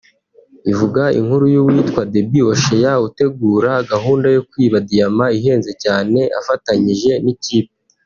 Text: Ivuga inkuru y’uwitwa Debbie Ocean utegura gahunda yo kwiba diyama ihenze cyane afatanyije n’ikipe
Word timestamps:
Ivuga 0.71 1.03
inkuru 1.19 1.45
y’uwitwa 1.53 2.01
Debbie 2.11 2.45
Ocean 2.51 2.99
utegura 3.07 3.71
gahunda 3.91 4.27
yo 4.35 4.41
kwiba 4.49 4.77
diyama 4.87 5.25
ihenze 5.37 5.71
cyane 5.83 6.19
afatanyije 6.39 7.11
n’ikipe 7.25 7.73